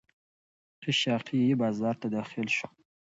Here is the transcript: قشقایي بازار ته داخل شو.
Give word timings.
قشقایي 0.83 1.49
بازار 1.61 1.95
ته 2.01 2.07
داخل 2.15 2.47
شو. 2.57 2.67